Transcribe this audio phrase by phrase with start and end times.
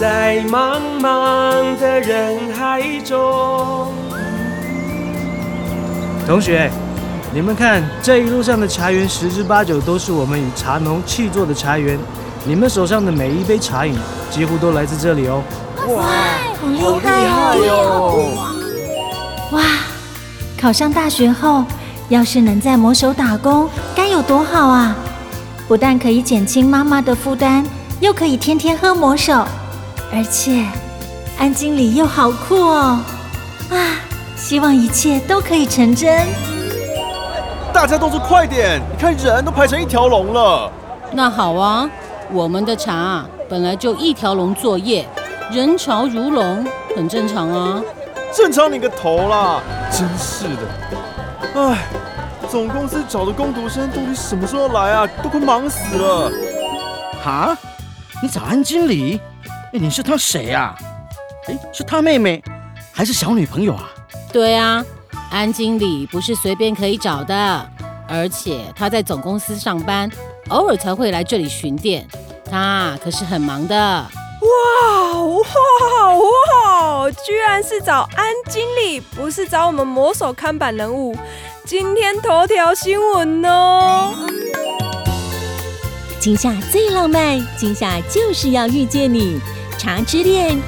[0.00, 3.92] 在茫茫的人海中。
[6.26, 6.70] 同学，
[7.34, 11.98] 你们看这一路上的茶园，十之八九都是我们以茶农契作的茶园。
[12.46, 13.94] 你们手上的每一杯茶饮，
[14.30, 15.42] 几乎都来自这里哦。
[15.88, 16.02] 哇，
[16.78, 18.30] 好厉害哟！
[19.52, 19.62] 哇，
[20.58, 21.62] 考上大学后，
[22.08, 24.96] 要是能在魔手打工，该有多好啊！
[25.68, 27.66] 不但可以减轻妈妈的负担，
[28.00, 29.46] 又可以天天喝魔手，
[30.12, 30.66] 而且
[31.38, 33.00] 安经理又好酷哦！
[33.70, 33.76] 啊！
[34.36, 36.26] 希望一切都可以成真。
[37.72, 40.70] 大家都是快点，你看人都排成一条龙了。
[41.12, 41.88] 那好啊，
[42.32, 45.06] 我们的茶本来就一条龙作业，
[45.52, 46.66] 人潮如龙，
[46.96, 47.80] 很正常啊。
[48.34, 49.60] 正常你个头啦！
[49.90, 50.62] 真是的，
[51.54, 51.78] 唉，
[52.48, 55.06] 总公司找的工读生到底什么时候来啊？
[55.22, 56.32] 都快忙死了。
[57.22, 57.56] 哈？
[58.22, 59.20] 你找安经理？
[59.72, 60.74] 哎，你是他谁呀？
[61.46, 62.42] 哎，是他妹妹，
[62.90, 63.88] 还是小女朋友啊？
[64.32, 64.84] 对啊，
[65.30, 67.70] 安经理不是随便可以找的，
[68.08, 70.10] 而且他在总公司上班，
[70.48, 72.04] 偶尔才会来这里巡店，
[72.50, 73.76] 他可是很忙的。
[73.76, 77.10] 哇哇哇！
[77.24, 81.16] 居然是找安经理，不是找我们魔手看板人物。
[81.64, 84.12] 今天头条新闻哦，
[86.18, 89.38] 今夏最浪漫，今夏就是要遇见你，
[89.80, 90.60] 茶之恋。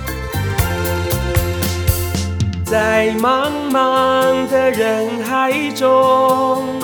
[2.65, 6.81] 在茫茫的人海中，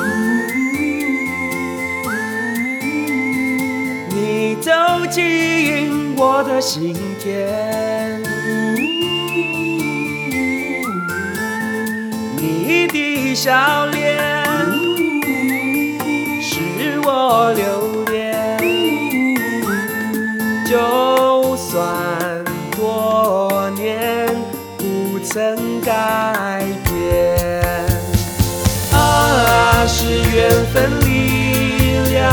[4.11, 4.71] 你走
[5.11, 8.21] 进我的心田，
[12.37, 14.28] 你的笑脸
[30.01, 32.31] 是缘分力量，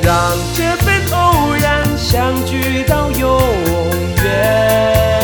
[0.00, 0.14] 让
[0.54, 3.40] 这份偶然相聚到永
[4.22, 5.20] 远。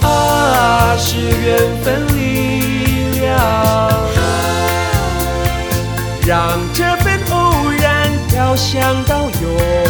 [0.00, 3.36] 啊，是缘分力量，
[6.26, 9.83] 让这份偶然飘香到永。